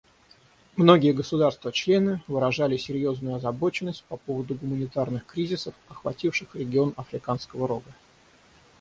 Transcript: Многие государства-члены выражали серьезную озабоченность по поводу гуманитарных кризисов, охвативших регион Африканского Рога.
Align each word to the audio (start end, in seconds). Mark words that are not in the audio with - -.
Многие 0.77 1.11
государства-члены 1.11 2.23
выражали 2.25 2.75
серьезную 2.75 3.35
озабоченность 3.35 4.03
по 4.05 4.17
поводу 4.17 4.55
гуманитарных 4.55 5.27
кризисов, 5.27 5.75
охвативших 5.89 6.55
регион 6.55 6.93
Африканского 6.97 7.67
Рога. 7.67 7.91